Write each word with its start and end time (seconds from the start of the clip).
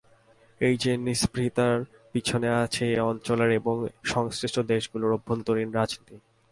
এই 0.61 0.75
নিস্পৃহতার 1.05 1.75
পেছনে 2.13 2.49
আছে 2.63 2.83
এ 2.93 2.99
অঞ্চলের 3.11 3.49
এবং 3.51 3.75
সংশ্লিষ্ট 4.03 4.57
দেশগুলোর 4.71 5.15
অভ্যন্তরীণ 5.17 5.69
রাজনীতি। 5.71 6.15